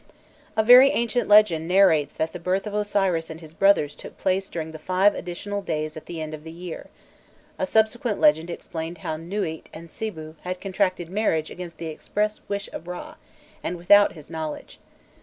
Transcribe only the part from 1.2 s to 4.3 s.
legend narrates that the birth of Osiris and his brothers took